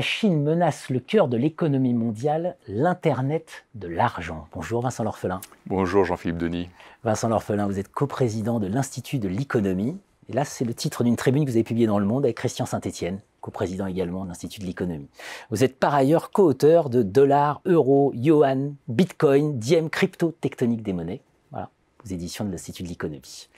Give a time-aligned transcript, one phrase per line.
[0.00, 4.48] Chine menace le cœur de l'économie mondiale, l'Internet de l'argent.
[4.54, 5.42] Bonjour Vincent Lorphelin.
[5.66, 6.70] Bonjour Jean-Philippe Denis.
[7.02, 9.98] Vincent Lorphelin, vous êtes coprésident de l'Institut de l'économie.
[10.30, 12.38] Et là, c'est le titre d'une tribune que vous avez publiée dans Le Monde avec
[12.38, 15.10] Christian Saint-Etienne, coprésident également de l'Institut de l'économie.
[15.50, 21.20] Vous êtes par ailleurs co-auteur de Dollars, Euros, Yuan, Bitcoin, Diem, Crypto, Tectonique des monnaies.
[21.50, 21.68] Voilà,
[22.02, 23.50] aux éditions de l'Institut de l'économie.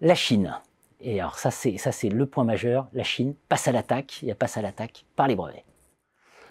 [0.00, 0.54] La Chine,
[1.00, 4.62] et alors ça c'est le point majeur, la Chine passe à l'attaque, et passe à
[4.62, 5.64] l'attaque par les brevets.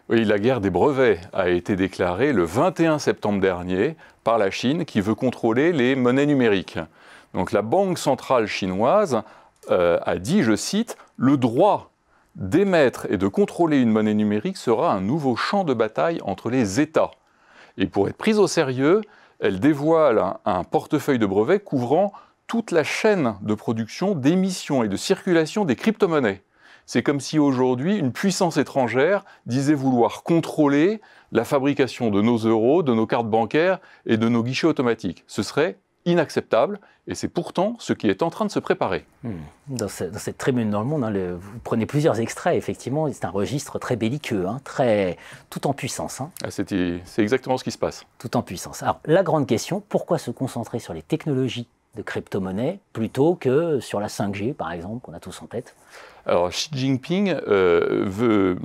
[0.08, 4.86] Oui, la guerre des brevets a été déclarée le 21 septembre dernier par la Chine
[4.86, 6.78] qui veut contrôler les monnaies numériques.
[7.34, 9.24] Donc la Banque centrale chinoise
[9.72, 11.90] euh, a dit, je cite, le droit
[12.36, 16.80] d'émettre et de contrôler une monnaie numérique sera un nouveau champ de bataille entre les
[16.80, 17.12] États.
[17.78, 19.02] Et pour être prise au sérieux,
[19.40, 22.14] elle dévoile un portefeuille de brevets couvrant
[22.48, 26.44] toute la chaîne de production, d'émission et de circulation des crypto-monnaies.
[26.86, 31.02] C'est comme si aujourd'hui une puissance étrangère disait vouloir contrôler
[31.32, 35.24] la fabrication de nos euros, de nos cartes bancaires et de nos guichets automatiques.
[35.28, 39.06] Ce serait inacceptable et c'est pourtant ce qui est en train de se préparer.
[39.24, 39.34] Hmm.
[39.68, 43.80] Dans, cette tribune dans le monde, hein, vous prenez plusieurs extraits, effectivement, c'est un registre
[43.80, 45.18] très belliqueux, hein, très,
[45.50, 46.22] tout en puissance.
[46.22, 46.32] Hein.
[46.44, 48.06] Ah, c'est exactement ce qui se passe.
[48.20, 48.84] Tout en puissance.
[48.84, 54.00] Alors la grande question, pourquoi se concentrer sur les technologies de crypto-monnaie plutôt que sur
[54.00, 55.76] la 5G, par exemple, qu'on a tous en tête
[56.26, 58.58] Alors, Xi Jinping euh, veut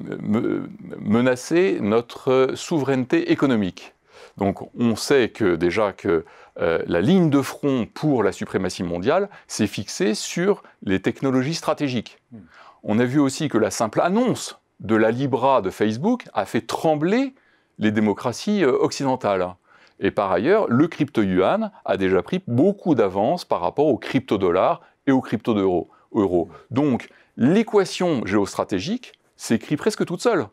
[0.99, 3.95] menacer notre souveraineté économique.
[4.37, 6.25] Donc, on sait que déjà que
[6.59, 12.19] euh, la ligne de front pour la suprématie mondiale s'est fixée sur les technologies stratégiques.
[12.33, 12.39] Hmm.
[12.83, 16.63] On a vu aussi que la simple annonce de la Libra de Facebook a fait
[16.63, 17.35] trembler
[17.79, 19.55] les démocraties euh, occidentales.
[20.01, 25.13] Et par ailleurs, le crypto-yuan a déjà pris beaucoup d'avance par rapport au crypto-dollar et
[25.13, 26.49] au crypto-euro.
[26.71, 30.47] Donc, l'équation géostratégique s'écrit presque toute seule.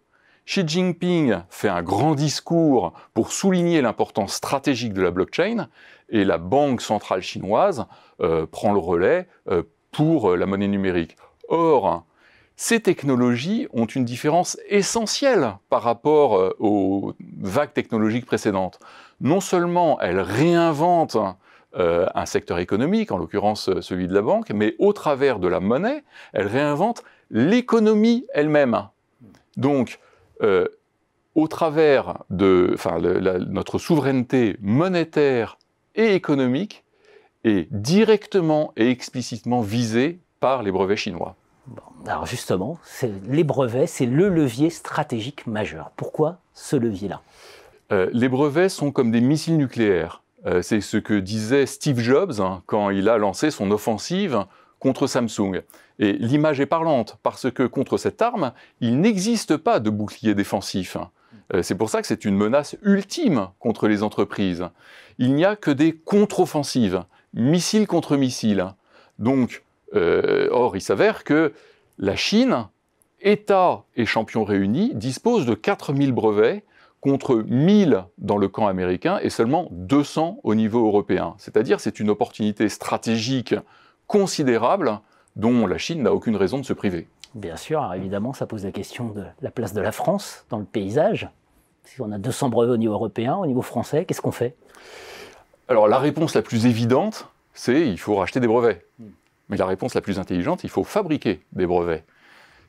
[0.46, 5.68] Xi Jinping fait un grand discours pour souligner l'importance stratégique de la blockchain
[6.10, 7.86] et la Banque centrale chinoise
[8.22, 11.18] euh, prend le relais euh, pour euh, la monnaie numérique.
[11.50, 12.06] Or,
[12.58, 18.80] ces technologies ont une différence essentielle par rapport aux vagues technologiques précédentes
[19.22, 21.18] non seulement elle réinvente
[21.76, 25.48] euh, un secteur économique, en l'occurrence euh, celui de la banque, mais au travers de
[25.48, 26.04] la monnaie,
[26.34, 28.88] elle réinvente l'économie elle-même.
[29.58, 30.00] Donc,
[30.42, 30.68] euh,
[31.36, 32.76] au travers de
[33.50, 35.58] notre souveraineté monétaire
[35.96, 36.84] et économique
[37.44, 41.36] est directement et explicitement visée par les brevets chinois.
[42.06, 42.80] Alors justement,
[43.28, 45.92] les brevets, c'est le levier stratégique majeur.
[45.96, 47.22] Pourquoi ce levier-là?
[47.92, 50.22] Euh, les brevets sont comme des missiles nucléaires.
[50.46, 54.46] Euh, c'est ce que disait Steve Jobs hein, quand il a lancé son offensive
[54.80, 55.62] contre Samsung.
[56.00, 60.98] Et l'image est parlante, parce que contre cette arme, il n'existe pas de bouclier défensif.
[61.54, 64.68] Euh, c'est pour ça que c'est une menace ultime contre les entreprises.
[65.18, 67.04] Il n'y a que des contre-offensives,
[67.34, 68.66] missiles contre missiles.
[69.18, 71.54] Donc, or, il s'avère que
[71.98, 72.68] la Chine,
[73.22, 76.64] État et champion réunis, dispose de 4000 brevets
[77.00, 81.36] contre 1000 dans le camp américain et seulement 200 au niveau européen.
[81.38, 83.56] C'est-à-dire c'est une opportunité stratégique
[84.08, 85.00] considérable
[85.36, 87.08] dont la Chine n'a aucune raison de se priver.
[87.36, 90.58] Bien sûr, alors évidemment, ça pose la question de la place de la France dans
[90.58, 91.30] le paysage.
[91.84, 94.56] Si on a 200 brevets au niveau européen, au niveau français, qu'est-ce qu'on fait?
[95.68, 98.86] Alors la réponse la plus évidente, c'est il faut racheter des brevets.
[99.50, 102.06] Mais la réponse la plus intelligente, il faut fabriquer des brevets.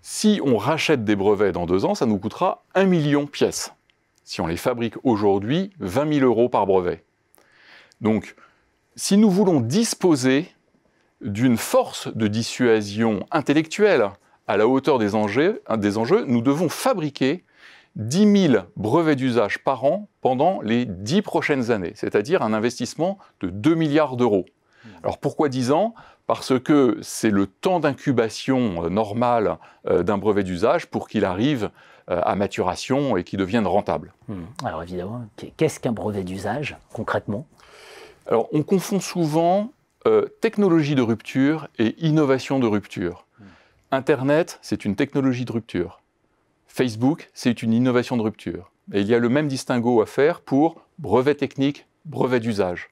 [0.00, 3.72] Si on rachète des brevets dans deux ans, ça nous coûtera un million de pièces
[4.28, 7.02] si on les fabrique aujourd'hui, 20 000 euros par brevet.
[8.02, 8.36] Donc,
[8.94, 10.48] si nous voulons disposer
[11.22, 14.10] d'une force de dissuasion intellectuelle
[14.46, 17.42] à la hauteur des enjeux, des enjeux nous devons fabriquer
[17.96, 23.48] 10 000 brevets d'usage par an pendant les 10 prochaines années, c'est-à-dire un investissement de
[23.48, 24.44] 2 milliards d'euros.
[25.02, 25.94] Alors pourquoi 10 ans?
[26.26, 31.70] Parce que c'est le temps d'incubation euh, normal euh, d'un brevet d'usage pour qu'il arrive
[32.10, 34.14] euh, à maturation et qui deviennent rentables.
[34.28, 34.44] Hmm.
[34.64, 35.26] Alors évidemment,
[35.58, 37.46] qu'est-ce qu'un brevet d'usage concrètement?
[38.26, 39.72] Alors on confond souvent
[40.06, 43.26] euh, technologie de rupture et innovation de rupture.
[43.38, 43.44] Hmm.
[43.90, 46.00] Internet, c'est une technologie de rupture.
[46.66, 48.70] Facebook, c'est une innovation de rupture.
[48.94, 52.88] Et il y a le même distinguo à faire pour brevet technique, brevet d'usage.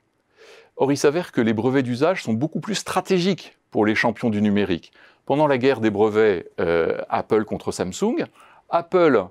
[0.76, 4.42] Or, il s'avère que les brevets d'usage sont beaucoup plus stratégiques pour les champions du
[4.42, 4.92] numérique.
[5.24, 8.26] Pendant la guerre des brevets euh, Apple contre Samsung,
[8.68, 9.24] Apple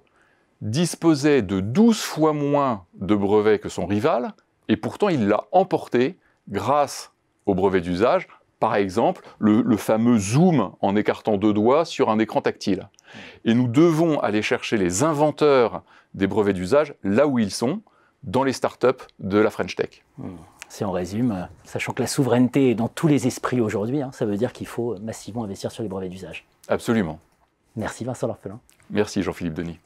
[0.61, 4.33] disposait de 12 fois moins de brevets que son rival,
[4.67, 6.17] et pourtant il l'a emporté
[6.49, 7.11] grâce
[7.45, 8.27] aux brevets d'usage,
[8.59, 12.89] par exemple le, fameux zoom en écartant deux doigts sur un écran tactile.
[13.43, 15.83] Et nous devons aller chercher les inventeurs
[16.13, 17.81] des brevets d'usage là où ils sont,
[18.23, 20.03] dans les startups de la French Tech.
[20.17, 20.37] Hmm.
[20.69, 24.11] Si on résume, euh, sachant que la souveraineté est dans tous les esprits aujourd'hui, hein,
[24.13, 26.45] ça veut dire qu'il faut massivement investir sur les brevets d'usage.
[26.67, 27.19] Absolument.
[27.75, 28.59] Merci Vincent Lorphelin.
[28.89, 29.79] Merci Jean-Philippe Denis.